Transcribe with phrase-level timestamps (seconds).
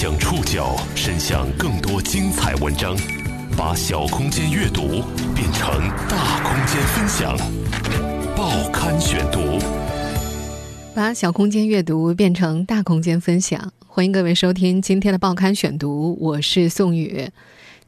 [0.00, 2.96] 将触角伸向更多精彩文章，
[3.56, 5.02] 把小空间阅读
[5.34, 5.68] 变成
[6.08, 7.36] 大空间分享。
[8.36, 9.58] 报刊选读，
[10.94, 13.72] 把小空间阅读变成大空间分享。
[13.88, 17.28] 欢迎各位收听今天的报刊选读，我是宋宇。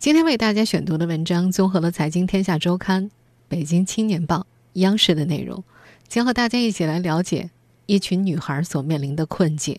[0.01, 3.05] 今天为大家选读的文章综合了《财经天下周刊》、
[3.47, 4.39] 《北京青年报》、
[4.81, 5.63] 央视的内容，
[6.09, 7.51] 将和大家一起来了解
[7.87, 9.79] 一群女孩所面临的困境。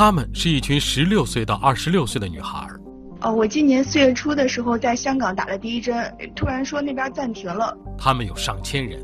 [0.00, 2.66] 她们是一群十六岁到二十六岁的女孩。
[3.20, 7.76] 哦，我今年四月初的时候在香港打了第一针，突然说那边暂停了。
[7.98, 8.98] 他们有上千人，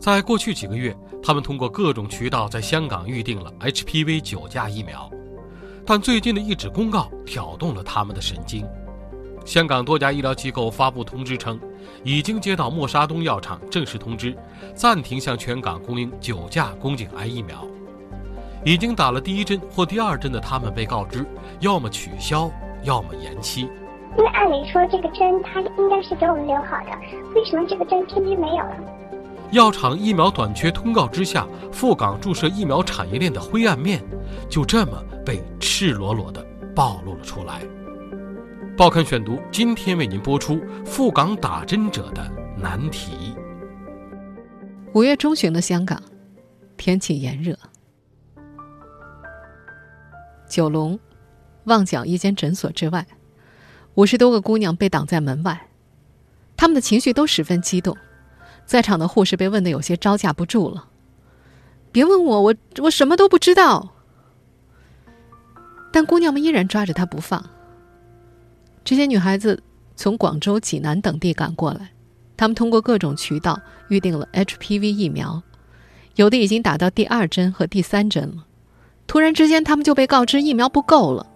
[0.00, 5.08] 在过去几个月，他们通过各种渠道在香港预定了 HPV 九价疫苗。
[5.86, 8.66] 但最近的一纸公告挑动了他们的神经。
[9.44, 11.56] 香港多家医疗机构发布通知称，
[12.02, 14.36] 已经接到默沙东药厂正式通知，
[14.74, 17.64] 暂停向全港供应九价宫颈癌疫苗。
[18.66, 21.24] 已经打了第一针或第二针的他们被告知，
[21.60, 22.50] 要么取消，
[22.82, 23.70] 要么延期。
[24.18, 26.90] 因为按理说这个针它应该是给我们留好的，
[27.36, 28.76] 为什么这个针偏偏没有了？
[29.52, 34.02] 药厂疫苗短缺通告之下，赴港注射疫苗产业链的灰暗面，
[34.48, 37.60] 就这么被赤裸裸地暴露了出来。
[38.76, 43.36] 报刊选读今天为您播出赴港打针者的难题。
[44.92, 46.02] 五月中旬的香港，
[46.76, 47.56] 天气炎热。
[50.48, 50.98] 九龙、
[51.64, 53.06] 旺角一间诊所之外，
[53.94, 55.68] 五十多个姑娘被挡在门外，
[56.56, 57.96] 她们的情绪都十分激动。
[58.64, 60.88] 在场的护士被问得有些招架不住了
[61.92, 63.94] ：“别问我，我我什么都不知道。”
[65.92, 67.44] 但姑娘们依然抓着她不放。
[68.84, 69.62] 这些女孩子
[69.94, 71.92] 从广州、济南等地赶过来，
[72.36, 75.42] 她们通过各种渠道预定了 HPV 疫苗，
[76.16, 78.45] 有的已经打到第二针和第三针了。
[79.06, 81.26] 突然之间，他们就被告知疫苗不够了，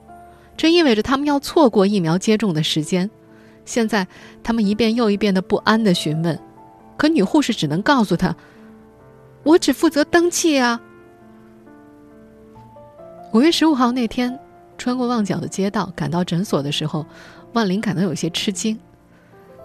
[0.56, 3.08] 这意味着他们要错过疫苗接种的时间。
[3.64, 4.06] 现在，
[4.42, 6.39] 他们一遍又一遍的不安的询问，
[6.96, 8.34] 可女护士只能告诉他
[9.45, 10.80] ：“我只负责登记啊。”
[13.33, 14.36] 五月十五号那天，
[14.77, 17.06] 穿过旺角的街道赶到诊所的时候，
[17.52, 18.77] 万林感到有些吃惊。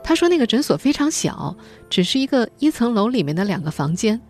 [0.03, 1.55] 他说：“那个诊所非常小，
[1.89, 4.21] 只是一个一层楼里面的两个房间。”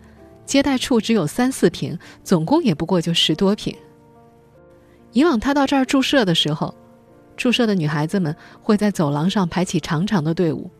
[0.46, 3.76] 接待处只有三四平，总共也不过就十多平。
[5.12, 6.74] 以往他到这儿注射的时候，
[7.36, 10.70] 注射的女孩子们会在走廊上排起长长的队伍，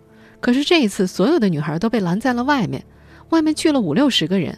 [0.41, 2.83] 可是这一次，所有的女孩都被拦在了外面，
[3.31, 4.57] 外面聚了五六十个人。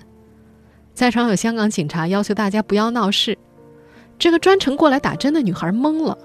[0.95, 3.37] 在场有香港警察，要求大家不要闹事。
[4.19, 6.19] 这个专程过来打针的女孩懵了。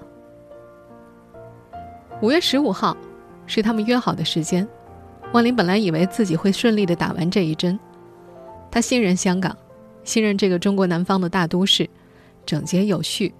[2.20, 2.96] 五月十五号，
[3.46, 4.66] 是他们约好的时间。
[5.32, 7.78] 万林本来以为自己会顺利的打完这一针。
[8.74, 9.56] 他信任香港，
[10.02, 11.88] 信任这个中国南方的大都市，
[12.44, 13.32] 整洁有序。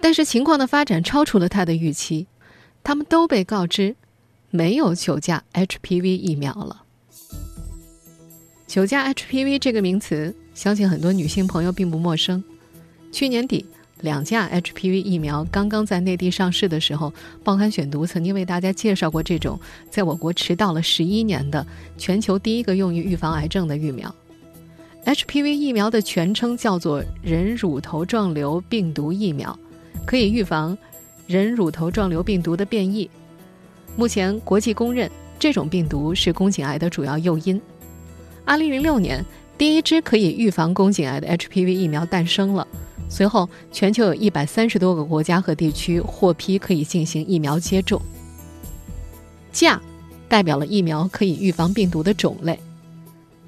[0.00, 2.26] 但是情况的发展超出了他的预期，
[2.82, 3.94] 他们都被告知
[4.50, 6.82] 没有九价 HPV 疫苗了。
[8.66, 12.42] 九价 HPV 这个名词，相信很多女性朋友并不陌生。
[13.12, 13.64] 去年底。
[14.02, 19.58] 两价 HPV 疫苗刚刚在内地上市的时候，报刊选读曾经为大家介绍过这种
[19.90, 21.64] 在我国迟到了十一年的
[21.96, 24.14] 全球第一个用于预防癌症的疫苗。
[25.04, 29.56] HPV 疫苗的全称叫做人乳头状瘤病毒疫苗，
[30.04, 30.76] 可以预防
[31.26, 33.08] 人乳头状瘤病毒的变异。
[33.96, 37.60] 目前国际公认这种病毒是宫颈癌的主要诱因。
[38.44, 39.24] 二零零六年，
[39.62, 42.66] 第一支可以预防宫颈癌的 HPV 疫苗诞生了。
[43.08, 48.02] 随后，全球有一百三十多个国家和地区获批可以进行疫苗接种。
[49.52, 49.80] 价
[50.28, 52.58] 代表了疫苗可以预防病毒的种类，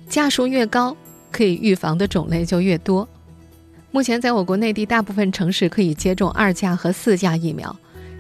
[0.09, 0.97] 价数越高，
[1.33, 3.09] 可以预防的种类就越多。
[3.91, 7.77] 目前，在我国内地大部分城市可以接种二价和四价疫苗，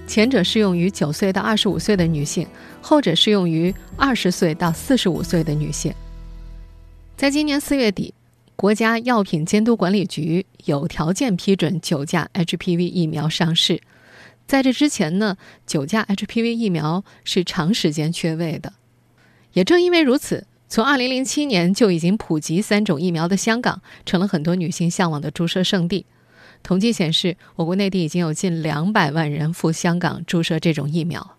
[0.09, 2.45] 前者适用于九岁到二十五岁的女性，
[2.81, 5.95] 后者适用于二十岁到四十五岁的女性。
[7.17, 8.15] 在今年四月底。
[8.57, 13.81] 国家药品监督管理局有条件批准九价 HPV 疫苗上市。
[14.47, 15.37] 在这之前呢，
[15.67, 18.73] 九价 HPV 疫苗是长时间缺位的。
[19.55, 26.07] 也正因为如此，从2007年就已经普及三种疫苗的香港，成了很多女性向往的注射圣地。
[26.63, 31.37] 统计显示，我国内地已经有近两百万人赴香港注射这种疫苗。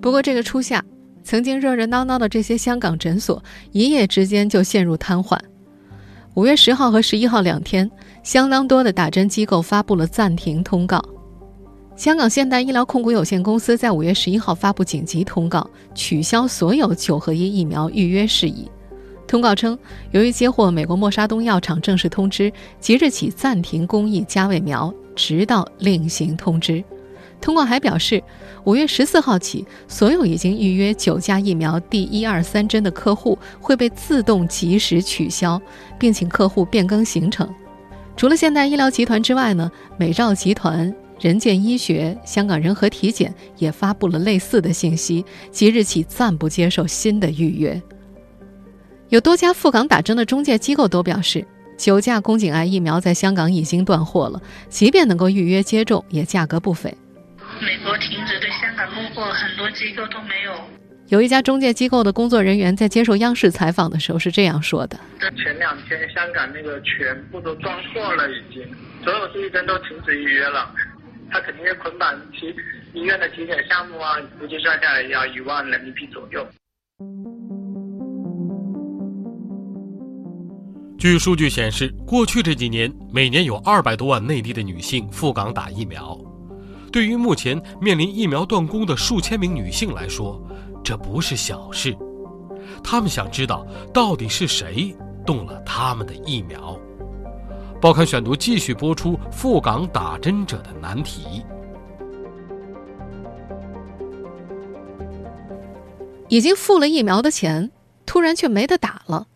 [0.00, 0.84] 不过，这个初夏。
[1.24, 3.42] 曾经热热闹闹的这些香港诊所，
[3.72, 5.38] 一夜之间就陷入瘫痪。
[6.34, 7.90] 五月十号和十一号两天，
[8.22, 11.02] 相当多的打针机构发布了暂停通告。
[11.96, 18.70] 香港现代医疗控股有限公司在五月十一号发布紧急通告，取消所有九合一疫苗预约事宜。
[19.26, 19.78] 通告称，
[20.10, 26.84] 由于接获美国默沙东药厂正式通知，即日起暂停供应加卫苗，直到另行通知。
[27.44, 28.24] 通告还表示，
[28.64, 35.60] 五月十四号起，所有已经预约九价疫苗第一、二、三针的客户会被自动及时取消，
[35.98, 37.46] 并请客户变更行程。
[38.16, 47.82] 除了现代医疗集团之外呢，美兆集团、人健医学、香港仁和体检也发布了类似的信息，即日起暂不接受新的预约。
[49.10, 51.46] 有多家赴港打针的中介机构都表示，
[51.76, 56.96] 九价宫颈癌疫苗在香港已经断货了，即便能够预约接种，也价格不菲。
[57.60, 60.52] 美国停止对香港供货，很多机构都没有。
[61.08, 64.98] 有一家中介机构的工作人员在接受央视采访的时候是这样说的
[65.36, 68.66] ：“前两天香港那个全部都断货了，已经
[69.02, 70.70] 所有第一针都停止预约了。
[71.30, 72.54] 他肯定要捆绑其
[72.98, 76.46] 医院的体检项目啊，估计算下来要一万人民币左右。”
[80.98, 86.16] 据数据显示，过去这几年，每年有二百多万内地的女性赴港打疫苗。
[86.94, 90.40] 对于目前面临疫苗断供的数千名女性来说，
[90.84, 91.92] 这不是小事。
[92.84, 94.94] 她们想知道，到底是谁
[95.26, 96.78] 动了他们的疫苗？
[97.80, 101.44] 报刊选读继续播出赴港打针者的难题。
[106.28, 107.72] 已经付了疫苗的钱，
[108.06, 109.26] 突然却没得打了，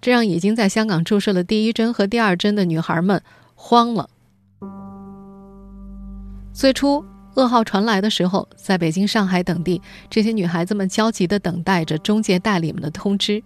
[0.00, 3.20] 这让已经在香港注射了第一针和第二针的女孩们
[3.56, 4.08] 慌了。
[6.52, 7.04] 最初
[7.34, 13.42] 噩耗传来的时候，在北京、上海等地，这些女孩子们焦急地等待着中介代理们的通知。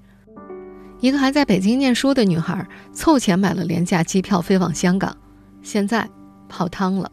[0.99, 5.17] 一个还在北京念书的女孩凑钱买了廉价机票飞往香港，
[5.63, 6.09] 现在
[6.49, 7.11] 泡汤了。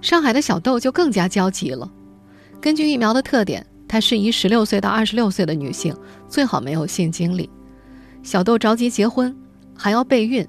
[0.00, 1.90] 上海的小豆就更加焦急了。
[2.60, 5.94] 根据疫苗的特点，它适宜十六岁到二十六岁的女性，
[6.28, 7.50] 最好没有性经历。
[8.22, 9.36] 小豆着急结婚，
[9.76, 10.46] 还要备孕，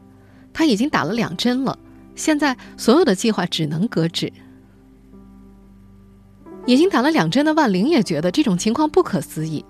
[0.54, 1.78] 她已经打了两针了。
[2.16, 4.32] 现在所有的计划只能搁置。
[6.66, 9.66] 已经打了两针的万玲也觉得这种情况不可思议。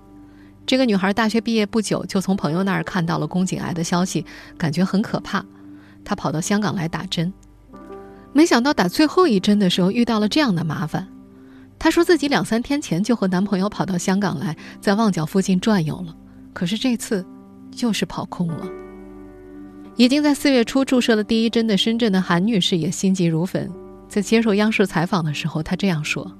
[0.66, 4.24] 这个女孩大学毕业不久，就从朋友那儿看到了宫颈癌的消息，
[4.56, 5.44] 感觉很可怕。
[6.04, 7.32] 她跑到香港来打针，
[8.32, 11.08] 没想到打最后一针的时候遇到了这样的麻烦。
[11.78, 16.14] 她说自己两三天前就和男朋友跑到香港来，在旺角附近转悠了，
[16.52, 17.26] 可是这次
[17.70, 18.83] 就是跑空了。
[19.96, 23.70] 已经在四月初注射了第一针的深圳的韩女士也心急如焚，
[24.08, 26.36] 在接受央视采访的时候，她这样说：“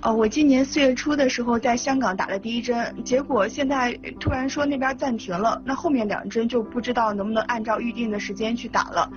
[0.00, 9.10] 哦，我今年四月初的时候在香港打了第一针，结果现在突然说那边暂停了，那后面两针就不知道能不能按照预定的时间去打了，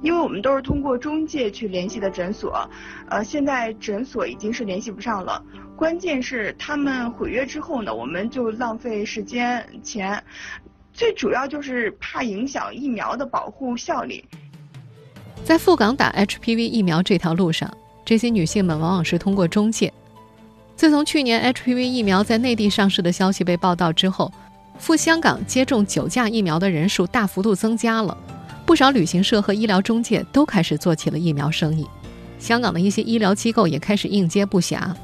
[0.00, 2.66] 因为我们都是通过中介去联系的诊所，
[3.10, 5.44] 呃，现在诊所已经是联系不上了，
[5.76, 10.18] 关键是他们毁约之后呢，我们就浪费时间钱。”
[10.96, 14.24] 最主要就是怕影响疫苗的保护效力。
[15.44, 17.70] 在赴港打 HPV 疫苗这条路上，
[18.04, 19.92] 这些女性们往往是通过中介。
[20.74, 24.32] 自从去年 HPV 疫苗在内地上市的消息被报道之后，
[24.78, 28.16] 赴香港接种九价疫苗的人数大幅度增加了，
[28.64, 31.86] 不少旅行社和医疗中介都开始做起了疫苗生意。
[32.38, 34.94] 香港的一些医疗机构也开始应接不暇。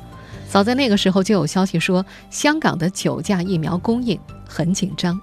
[0.49, 5.19] 早在那个时候就有消息说，香港的九价疫苗供应很紧张。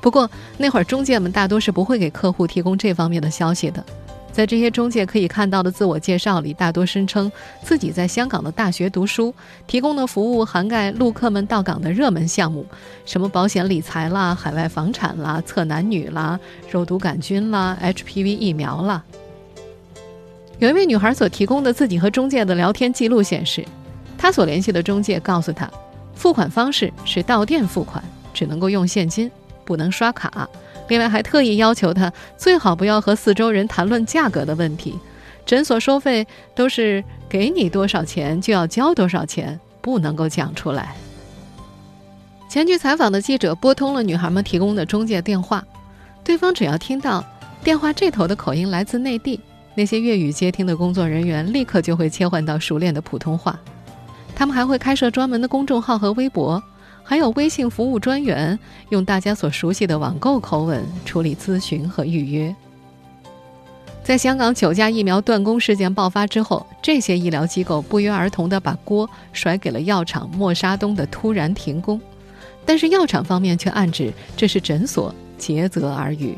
[0.00, 3.84] 不过那会儿中介们大多是不会给客户提供这方面的消息的，
[4.32, 7.30] 在这些中介可以看到的自我介绍里，大多声称
[7.62, 9.34] 自己在香港的大学读书，
[9.66, 12.64] 提供的服务涵盖陆客们到港的热门项目，
[13.04, 16.38] 什么保险理财啦、海外房产啦、测男女啦、
[16.70, 19.02] 肉毒杆菌啦、HPV 疫苗啦。
[20.60, 23.64] 有一位女孩所提供的自己和中介的聊天记录显示，
[24.16, 25.68] 她所联系的中介告诉她，
[26.14, 28.02] 付款方式是到店付款，
[28.32, 29.28] 只能够用现金。
[29.68, 30.48] 不能刷卡，
[30.88, 34.98] 另外还特意要求他最好不要和四周人谈论价格的问题。
[35.44, 40.96] 诊所收费都是给你多少钱就要交多少钱，不能够讲出来。
[42.48, 45.62] 前去采访的记者拨通了女孩们提供的中介电话，
[46.24, 47.22] 对方只要听到
[47.62, 49.38] 电话这头的口音来自内地，
[49.74, 53.58] 那些粤语接听的工作人员立刻就会切换到熟练的普通话。
[54.34, 56.62] 他们还会开设专门的公众号和微博。
[57.08, 58.58] 还有微信服务专员
[58.90, 62.54] 用大家所熟悉的网购口吻处理咨询和预约。
[64.04, 71.98] 在香港九价疫苗断供事件爆发之后，这些医疗机构不约而同地把锅甩给了药厂默沙东的突然停工，
[72.66, 76.36] 但是药厂方面却暗指这是诊所竭泽而渔。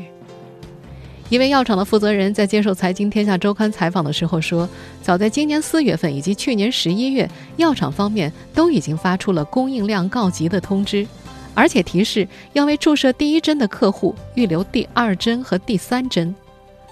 [1.31, 4.67] 一位药厂的负责人在接受《财经天下周刊》采访的时候说
[5.01, 11.07] ：“早在今年四月份以及去年十一月，药厂方面都已经发出了供应量告急的通知，
[11.53, 16.35] 而且提示要为注射第一针的客户预留第二针和第三针。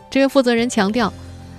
[0.10, 1.12] 这位负责人强调，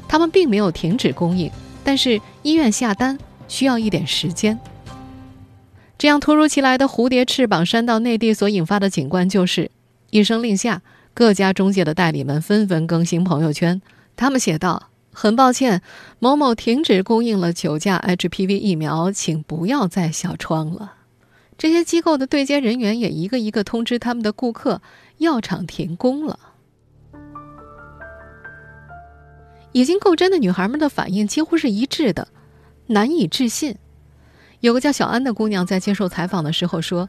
[0.09, 1.51] 他们并没有停止供应，
[1.85, 4.59] 但是医院下单需要一点时间。
[5.99, 9.71] 这样突如其来的蝴蝶翅膀扇到内地所引发的景观就是，
[10.09, 10.81] 一声令下，
[11.13, 13.81] 各家中介的代理们纷纷更新朋友圈。
[14.17, 15.83] 他们写道：“很抱歉，
[16.19, 20.95] 某某停止供应了九价 HPV 疫苗，请不要再小窗了。”
[21.59, 24.81] 这些机构的对接人员也一个一个通知他们的顾客，
[25.19, 26.39] 药厂停工了。
[29.73, 32.29] 已经够真的女孩们的反应几乎是一致的，
[32.87, 33.77] 难以置信。
[34.61, 37.09] 有个叫小安的姑娘在接受采访的时候说，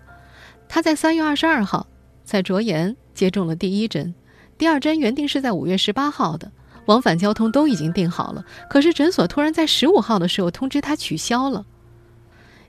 [0.67, 1.87] 她在三月二十二号
[2.23, 4.13] 在卓妍接种了第一针，
[4.57, 6.51] 第二针原定是在五月十八号的，
[6.85, 8.45] 往返交通都已经订好了。
[8.69, 11.65] 可是诊所突然在十五号的时候通知她取消了。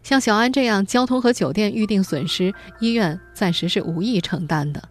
[0.02, 4.82] 像小安这样交通和酒店预定损失，医院暂时是无意承担的。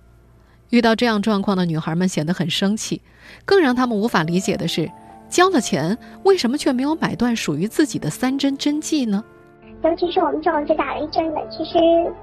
[0.69, 3.01] 遇到这样状况的女孩们显得很生气，
[3.43, 4.89] 更让他们无法理解的是，
[5.27, 9.21] 交了钱为什么却没有买断属于自己的三针针剂呢？
[9.83, 11.77] 尤其是我们这种只打了一针的，其实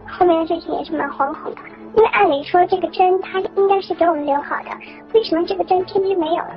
[0.06, 1.60] 后面的事情也是蛮惶恐的。
[1.96, 4.70] 因为按理说这个针它应该是给我们留好的，
[5.14, 6.54] 为什么这个针偏偏没有了？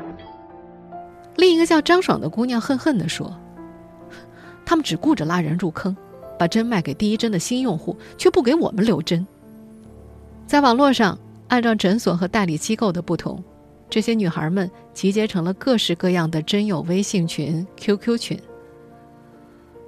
[1.37, 3.33] 另一个叫张爽的姑娘恨恨地说
[4.65, 5.95] ：“他们只顾着拉人入坑，
[6.37, 9.25] 把针卖给第一针的新用户，却不给我们留针。”
[10.45, 13.41] 在网络上，按照诊所和代理机构的不同，
[13.89, 18.39] 这些女孩们集结成了各式各样的针友微信群、QQ 群。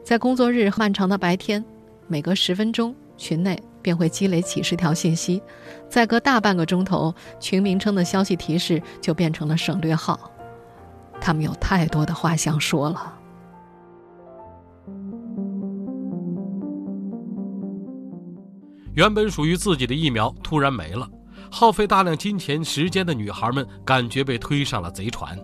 [0.03, 1.63] 在工作日漫长的白天，
[2.07, 5.39] 每隔十分钟，群内便会积累几十条信息；
[5.87, 10.19] 再隔大半个钟头，群名称的消息提示就变成了省略号。
[11.21, 13.19] 他们有太多的话想说了。
[18.93, 21.07] 原本属于自己的疫苗突然没了，
[21.51, 25.37] 耗费大量金钱时间的女孩们感觉被推上了贼船。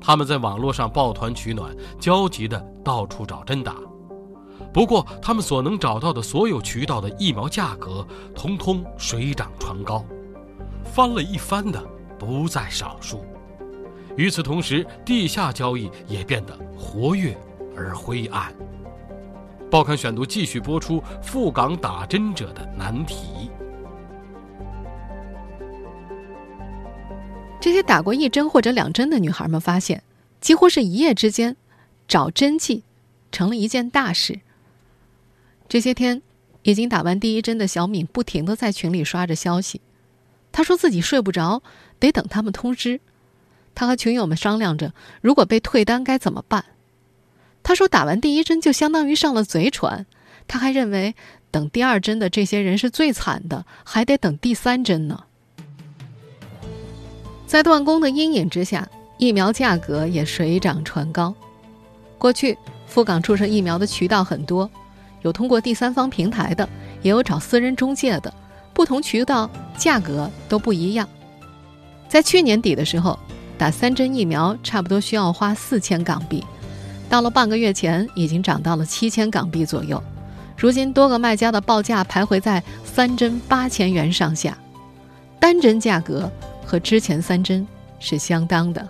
[0.00, 3.76] 他们在网络上抱团取暖，焦急地到处找针打。
[4.76, 10.04] 不过，他们所能找到的所有渠道的疫苗价格，通通水涨船高，
[10.84, 11.82] 翻了一番的
[12.18, 13.24] 不在少数。
[14.16, 17.34] 与此同时，地下交易也变得活跃
[17.74, 18.52] 而灰暗。
[19.70, 23.50] 报刊选读继续播出赴港打针者的难题。
[27.58, 30.02] 这些打过一针或者两针的女孩们发现，
[30.42, 31.56] 几乎是一夜之间，
[32.06, 32.82] 找针剂
[33.32, 34.40] 成了一件大事。
[35.68, 36.22] 这些天，
[36.62, 39.80] 已经打完第一针的小敏不停的在群里刷着消息，
[40.52, 41.62] 她说自己睡不着，
[41.98, 43.00] 得等他们通知。
[43.74, 46.64] 她和群友们商量着，如果被退单该怎么办。
[47.62, 50.06] 她说，打完第一针就相当于上了贼船。
[50.48, 51.14] 她还认为，
[51.50, 55.24] 等第二针的这些人是最惨的，还得等第三针呢。
[57.46, 61.34] 在断供的阴影之下，疫苗价格也水涨船高。
[62.18, 62.56] 过去
[62.86, 64.70] 赴港注射疫苗的渠道很多，
[65.22, 66.68] 有通过第三方平台的，
[67.02, 68.32] 也有找私人中介的，
[68.72, 71.08] 不同渠道价格都不一样。
[72.08, 73.18] 在去年底的时候，
[73.58, 76.44] 打三针疫苗差不多需要花四千港币，
[77.08, 80.02] 到了半个月前已经涨到了七千港币左右。
[80.56, 84.56] 如今多个卖家的报价徘徊在三针八千元上下，
[85.38, 86.30] 单针价格。
[86.68, 87.64] 和之前三针
[88.00, 88.88] 是相当的。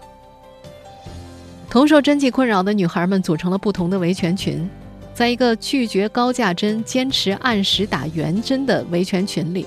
[1.68, 4.66] 同受针剂困扰的女孩们组成了不同的维权群，
[5.16, 9.66] 在一个拒绝高价针、坚持按时打原针的维权群里，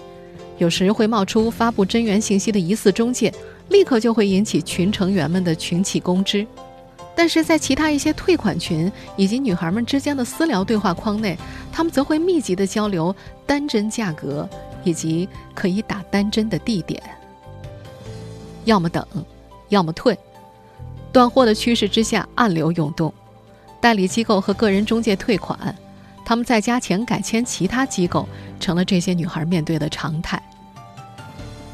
[0.59, 3.33] 有时会冒出发布针源信息的疑似中介，
[3.69, 6.45] 立刻就会引起群成员们的群起攻之。
[7.15, 11.35] 但是在其他一些退款群以及女孩们之间的私聊对话框内，
[11.71, 13.13] 他们则会密集的交流
[13.47, 14.47] 单针价格
[14.83, 17.01] 以及可以打单针的地点。
[18.65, 19.03] 要么等，
[19.69, 20.15] 要么退。
[21.11, 23.11] 断货的趋势之下，暗流涌动，
[23.81, 25.75] 代理机构和个人中介退款，
[26.25, 28.27] 他们再加钱改签其他机构，
[28.59, 30.41] 成了这些女孩面对的常态。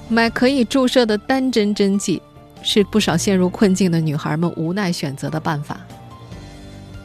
[0.07, 2.21] 买可以注射的单针针剂，
[2.61, 5.79] 是不少陷入困境的女孩们无奈选择的办法。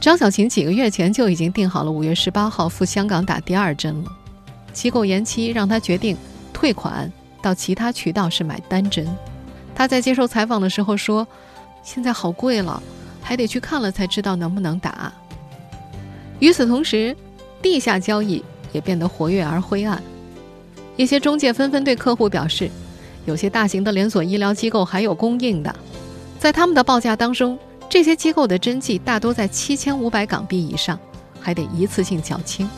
[0.00, 4.10] 张小琴几个月前就已经订好了五月十八号赴香港打第二针了，
[4.72, 6.16] 机构延期让她决定
[6.52, 7.10] 退款，
[7.42, 9.06] 到其他渠道是买单针。
[9.74, 11.26] 她在接受采访的时候说
[11.82, 12.82] ：“现在好贵了，
[13.30, 15.12] 还得去看了才知道能不能打。”
[16.40, 17.16] 与此同时，
[17.62, 20.02] 地下交易也变得活跃而灰暗。
[20.96, 22.68] 一些中介纷纷对客户表示，
[23.26, 25.72] 有些大型的连锁医疗机构还有供应的，
[26.40, 27.56] 在他们的报价当中，
[27.88, 30.98] 这些机构的针剂大多在七千五百港币以上，
[31.40, 32.68] 还得一次性缴清。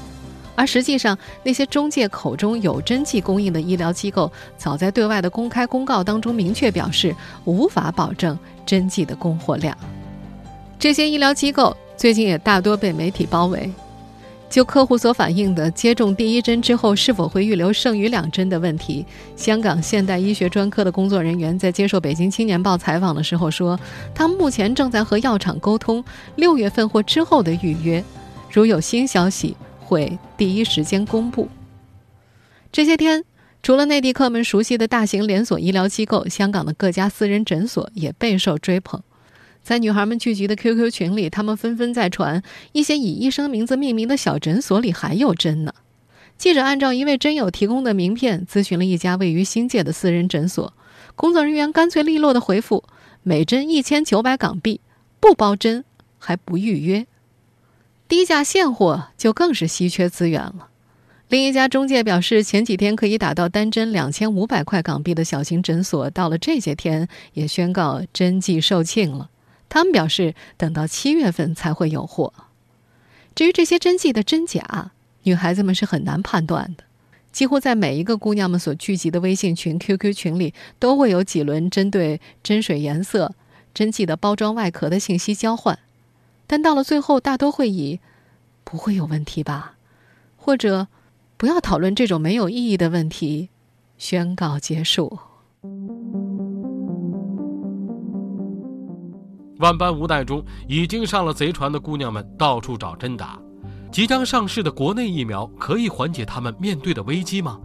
[0.54, 7.16] 而实际上，那些中介口中有针剂供应的医疗机构，早在对外的公开公告当中明确表示，
[7.46, 9.74] 无法保证针剂的供货量。
[10.82, 13.70] 这些医疗机构最近也大多被媒体包围。
[14.50, 23.78] 就客户所反映的接种第一针之后是否会预留剩余两针的问题，香港现代医学专科的工作人员在接受北京青年报采访的时候说，
[24.12, 28.02] 他目前正在和药厂沟通六月份或之后的预约，
[28.50, 31.48] 如有新消息会第一时间公布。
[32.72, 33.22] 这些天，
[33.62, 39.00] 除了内地客们熟悉的大型连锁医疗机构，香港的各家私人诊所也备受追捧。
[39.62, 42.42] 在女孩们聚集的 QQ 群里，他们纷纷在传
[42.72, 45.72] 一些以医生名字命名的小诊所里还有针呢。
[46.36, 50.74] 记者按照一位针友提供的名片咨询了一家位于新界的私人诊所，
[51.14, 52.82] 工作人员干脆利落的回复：
[53.22, 54.80] 每针一千九百港币，
[55.20, 55.84] 不包针，
[56.18, 57.06] 还不预约。
[58.08, 60.68] 低价现货就更是稀缺资源了。
[61.28, 69.30] 另一家中介表示，前几天可以打到单针两千五百块港币的小型诊所，到了这些天也宣告针剂售罄了。
[69.72, 72.34] 他们表示，等到七月份才会有货。
[73.34, 76.84] 至于这些针剂的真假，女孩子们是很难判断的。
[77.32, 83.34] 几乎在每一个姑娘们所聚集的微信群、QQ 群里，都会有几轮针对针水颜色、
[83.72, 85.78] 针剂的包装外壳的信息交换。
[86.46, 87.98] 但到了最后，大多会以
[88.64, 89.76] “不会有问题吧”
[90.36, 90.88] 或者
[91.38, 93.48] “不要讨论这种没有意义的问题”
[93.96, 95.18] 宣告结束。
[99.62, 103.40] 万般无奈中，已经上了贼船的姑娘们到处找针打。
[103.92, 107.60] 即将上市的国内疫苗可以缓解他们面对的危机吗？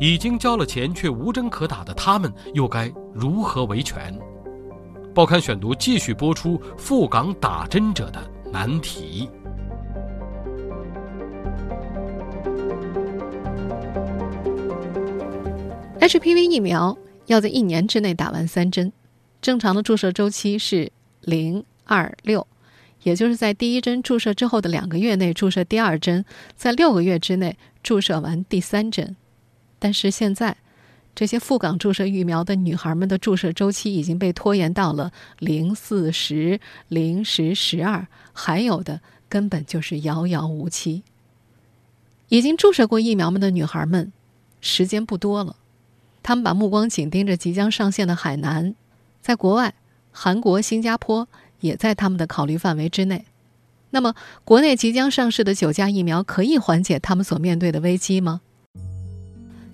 [0.00, 4.18] 已经交了钱却无针可打的他们又该如何维权？
[5.14, 9.28] 报刊选读继续播出赴港打针者的难题。
[16.00, 16.96] HPV 疫苗
[17.26, 18.90] 要在一年之内打完三针，
[19.42, 20.90] 正常的注射周期是。
[21.24, 22.46] 零二六，
[23.02, 26.24] 也就是在第一针注射之后的两个月内注射第二针，
[26.56, 29.16] 在六个月之内注射完第三针。
[29.78, 30.56] 但是现在，
[31.14, 36.58] 这些赴港注射疫苗的女孩们的注射周期已经被拖延到了零四十、
[36.88, 41.02] 零十十二，还有的根本就是遥遥无期。
[42.28, 44.12] 已经注射过疫苗们的女孩们，
[44.60, 45.56] 时间不多了，
[46.22, 48.74] 她们把目光紧盯着即将上线的海南，
[49.20, 49.74] 在国外。
[50.16, 51.28] 韩国、新加坡
[51.60, 53.24] 也在他们的考虑范围之内。
[53.90, 58.40] 那么，国内即将上市的九价疫苗可以缓解他们所面对的危机吗？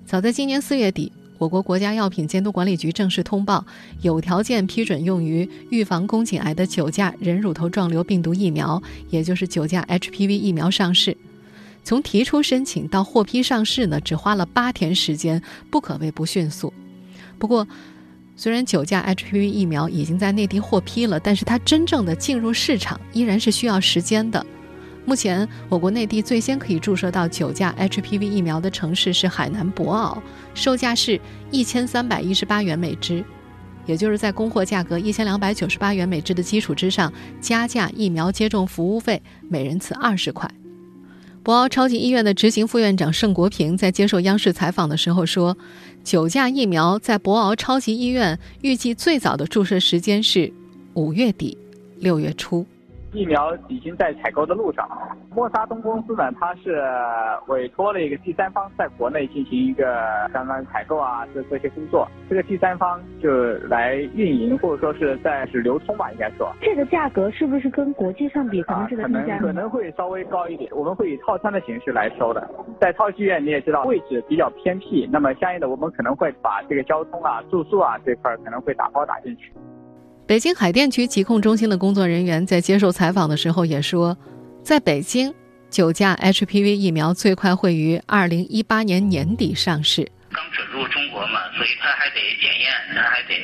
[0.06, 3.64] 早在今年四月底，我国国家药品监督管理局正式通报，
[4.00, 11.16] 有条件批准用于预防宫颈癌的九价人乳头状瘤病毒疫苗，也就是九价 HPV 疫苗上市。
[11.82, 16.74] 从提出申请到获批上市呢，只花了八天时间，不可谓不迅速。
[17.38, 17.66] 不过，
[18.40, 24.46] 虽然九价 HPV 疫苗已经在内地获批了，但是它真正的进入市场依然是需要时间的。
[25.04, 30.18] 目前，我国内地最先可以注射到九价 HPV 疫苗的城市是海南博鳌，
[30.54, 33.22] 售价是一千三百一十八元每支，
[33.84, 40.50] 也就是在供货价格一千两百九十八元每支的基础之上，加价疫苗接种服务费，每人次二十块。
[41.50, 45.58] 博鳌超级医院的执行副院长盛国平在接受央视采访的时候说
[46.04, 50.52] ：“九价疫苗在博鳌超级医院预计最早的注射时间是
[50.94, 51.58] 五月底、
[51.98, 52.64] 六月初。”
[53.12, 54.88] 疫苗已经在采购的路上。
[55.34, 56.82] 默沙东公司呢，它是
[57.46, 62.06] 委托了一个第三方在国内进行一个相关采购啊，这这些工作。
[62.28, 63.30] 这个第三方就
[63.68, 66.52] 来运营或者说是在是流通吧，应该说。
[66.60, 70.70] 这个价格是不是跟国际上比，可能是可能可能会稍微高一点。
[70.74, 72.48] 我们会以套餐的形式来收的。
[72.80, 79.52] 在超级医院你也知道，位置比较偏僻，那么相应的我们可能会把这个交通啊、住宿啊这块可能会打包打进去。
[80.30, 84.16] 北京海淀区疾控中心的工作人员在接受采访的时候也说，
[84.62, 85.34] 在北京，
[85.68, 90.08] 九价 HPV 疫苗最快会于二零一八年年底上市。
[90.30, 93.34] 刚准入中国嘛，所以它还得检验，它还得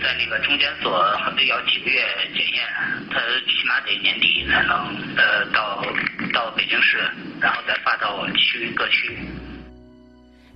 [0.00, 1.02] 在那个中间所
[1.36, 2.00] 得要几个月
[2.32, 2.62] 检验，
[3.10, 5.82] 它起码得年底才能呃到
[6.32, 6.98] 到北京市，
[7.40, 9.18] 然后再发到区各区。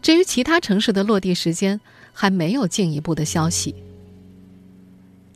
[0.00, 1.80] 至于其他城市的落地时间，
[2.12, 3.74] 还没有进一步的消息。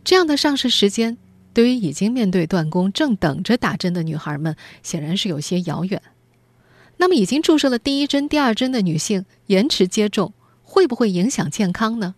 [0.09, 1.19] 这样的上市时间，
[1.53, 6.01] 对于已经面对断供、正等着打针的女孩们，显然是有些遥远。
[6.97, 12.15] 那么，已经注射了第一针、第二针的女性，延迟接种会不会影响健康呢？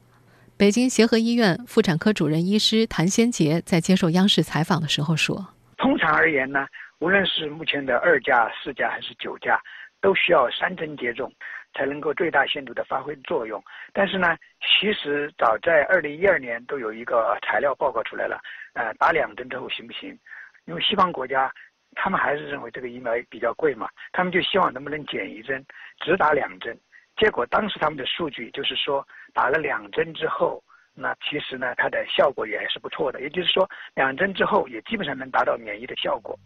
[0.56, 6.64] 北京协和医院妇产科主任医师谭先杰在接受央视采访的时候说：“通常而言呢，
[7.00, 9.60] 无论是目前的二价、四价还是九价，
[10.00, 11.28] 都需要三针接种，
[11.74, 13.62] 才能够最大限度的发挥作用。
[13.92, 18.40] 但是呢，其实早在二零一二年都有一个材料报告出来了，
[18.74, 20.18] 呃，打两针之后行不行？
[20.66, 21.52] 因为西方国家，
[21.94, 25.64] 他们还是认为这个疫苗比较贵嘛，他们就希望能不能减一针，
[26.00, 26.78] 只打两针。
[27.16, 30.62] 结果当时他们的数据就是说，打了两针之后，
[30.94, 33.20] 那其实呢，它的效果也还是不错的。
[33.20, 36.38] 也就是说，两针之后也基本上能达到免疫的效果。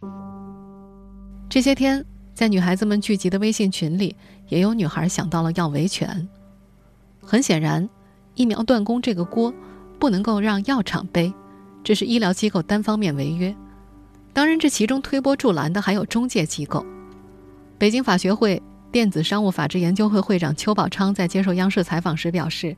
[1.49, 2.03] 这些天，
[2.35, 4.15] 在女孩子们聚集的微信群里，
[4.49, 6.27] 也有女孩想到了要维权。
[7.21, 7.89] 很显然，
[8.35, 9.53] 疫苗断供这个锅
[9.97, 11.33] 不能够让药厂背，
[11.81, 13.55] 这是医疗机构单方面违约。
[14.33, 16.85] 当然，这其中推波助澜的还有中介机构。
[17.77, 18.61] 北京法学会。
[18.91, 22.73] 电子商务法治研究会会长邱宝昌在接受央视采访时表示，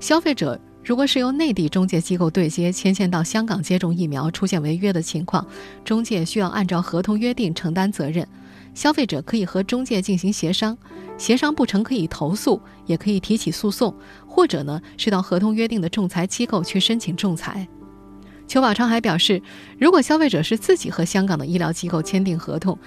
[0.00, 5.46] 消费者如果是由内地中介机构对接牵线到香港接种疫苗出现违约的情况，
[5.84, 8.26] 中介需要按照合同约定承担责任。
[8.74, 10.76] 消费者可以和中介进行协商，
[11.18, 13.94] 协商不成可以投诉，也可以提起诉讼，
[14.26, 17.66] 或者呢是到合同约定的仲裁机构去申请仲裁。
[18.46, 19.42] 邱宝昌还表示，
[19.78, 22.78] 如果消费者是自己和香港的医疗机构签订合同。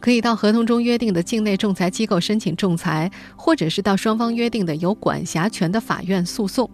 [0.00, 6.70] 可以到合同中约定的境内仲裁机构申请仲裁，或者是到双方约定的有管辖权的法院诉讼。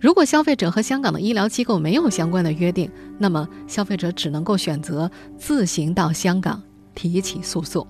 [0.00, 6.60] 如果消费者和香港的医疗机构没有相关的约定，那么消费者只能够选择自行到香港
[6.96, 7.86] 提起诉讼。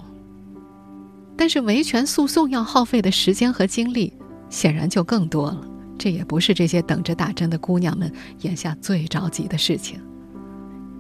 [1.35, 4.13] 但是维权诉讼要耗费的时间和精力
[4.51, 5.67] 显然就更多了，
[5.97, 9.99] 这也不是这些等着打针的姑娘们眼下最着急的事情。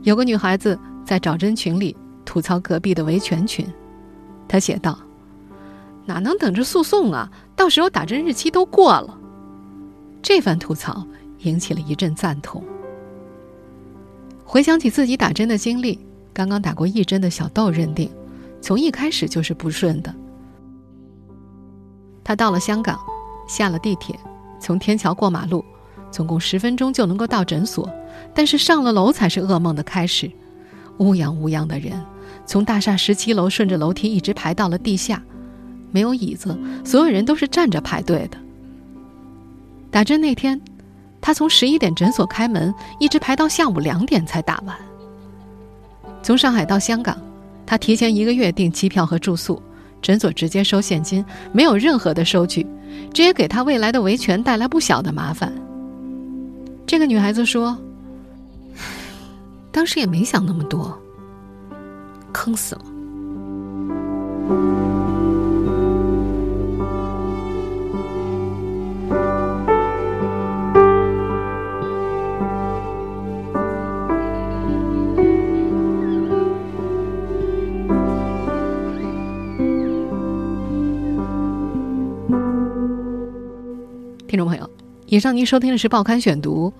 [0.03, 1.95] 有个女孩子在找针群里。
[2.29, 3.65] 吐槽隔壁的维权群，
[4.49, 4.99] 她写道
[6.05, 7.31] ：“哪能等着诉讼啊？
[7.55, 9.17] 到时候打针日期都过了。”
[10.21, 11.07] 这番吐槽
[11.43, 12.61] 引起了一阵赞同。
[14.45, 16.01] 回想起自己打针的经历，
[16.37, 18.11] 刚刚打过一针的小豆认定，
[18.61, 20.15] 从一开始就是不顺的。
[22.23, 23.01] 他到了香港，
[23.49, 24.15] 下了地铁，
[24.61, 25.65] 从天桥过马路，
[26.11, 27.91] 总共十分钟就能够到诊所，
[28.35, 30.31] 但是上了楼才是噩梦的开始，
[30.99, 32.05] 乌泱乌泱的人。
[32.45, 35.23] 从大厦十七楼顺着楼梯一直排到了地下，
[35.91, 38.37] 没有椅子，所有人都是站着排队的。
[39.91, 40.61] 打针那天，
[41.19, 44.77] 他从十一点诊所开门，一直排到下午两点才打完。
[46.27, 47.17] 从上海到香港，
[47.65, 49.63] 他提前一个月订机票和住宿，
[50.03, 52.67] 诊所直接收现金，没有任何的收据，
[53.15, 55.53] 这也给他未来的维权带来不小的麻烦。
[56.85, 57.79] 这个女孩子说
[59.71, 61.01] ：“当时也没想那么多。”
[62.35, 62.83] 坑死了！
[84.37, 84.69] 听众朋友，
[85.07, 86.71] 以上您收听的是《报刊选读》，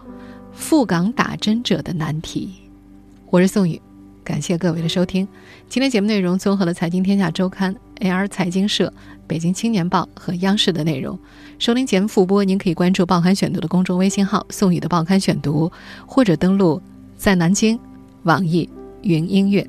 [0.53, 2.51] 赴港打针者的难题，
[3.31, 3.81] 我是宋宇。
[4.23, 5.27] 感谢各位的收听，
[5.67, 8.93] 今天节目内容综合了《财经天下周刊》、AR 财经社、
[9.27, 11.19] 北京青年报和央视的内容。
[11.59, 15.73] 收听节目复播，您可以关注《报刊选读》的公众微信号“宋宇的报刊选读”，
[16.07, 16.83] 或者登录
[17.17, 17.81] 在南京
[18.25, 18.69] 网易
[19.01, 19.67] 云音乐。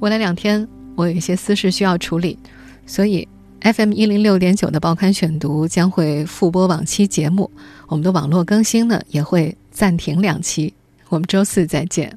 [0.00, 2.38] 未来两天我有一些私事需要处理，
[2.86, 3.28] 所以
[3.62, 7.50] FM 一零六点九的《报刊选读》将会复播往期节目，
[7.88, 10.72] 我们的网络更新呢也会暂停两期。
[11.08, 12.16] 我们周四再见。